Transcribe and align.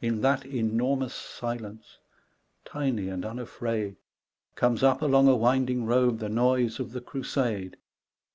In 0.00 0.22
that 0.22 0.46
enormous 0.46 1.12
silence, 1.12 1.98
tiny 2.64 3.10
and 3.10 3.26
unafraid, 3.26 3.96
Comes 4.54 4.82
up 4.82 5.02
along 5.02 5.28
a 5.28 5.36
winding 5.36 5.84
road 5.84 6.18
the 6.18 6.30
noise 6.30 6.80
of 6.80 6.92
the 6.92 7.02
Crusade. 7.02 7.76